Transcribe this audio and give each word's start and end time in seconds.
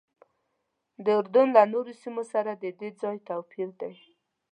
د 1.03 1.05
اردن 1.19 1.47
له 1.55 1.63
نورو 1.73 1.91
سیمو 2.01 2.23
سره 2.33 2.51
ددې 2.63 2.89
ځای 3.01 3.17
توپیر 3.29 3.69
دی. 3.81 3.93